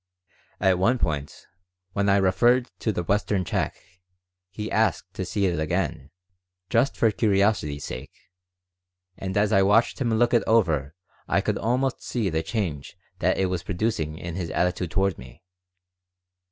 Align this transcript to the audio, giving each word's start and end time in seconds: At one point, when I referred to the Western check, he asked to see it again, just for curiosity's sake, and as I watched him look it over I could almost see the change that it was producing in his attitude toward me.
At 0.59 0.79
one 0.79 0.97
point, 0.97 1.45
when 1.93 2.09
I 2.09 2.17
referred 2.17 2.71
to 2.79 2.91
the 2.91 3.03
Western 3.03 3.45
check, 3.45 3.75
he 4.49 4.71
asked 4.71 5.13
to 5.13 5.23
see 5.25 5.45
it 5.45 5.59
again, 5.59 6.09
just 6.71 6.97
for 6.97 7.11
curiosity's 7.11 7.85
sake, 7.85 8.11
and 9.15 9.37
as 9.37 9.51
I 9.53 9.61
watched 9.61 10.01
him 10.01 10.11
look 10.15 10.33
it 10.33 10.41
over 10.47 10.95
I 11.27 11.39
could 11.39 11.59
almost 11.59 12.01
see 12.01 12.31
the 12.31 12.41
change 12.41 12.97
that 13.19 13.37
it 13.37 13.45
was 13.45 13.61
producing 13.61 14.17
in 14.17 14.33
his 14.33 14.49
attitude 14.49 14.89
toward 14.89 15.19
me. 15.19 15.43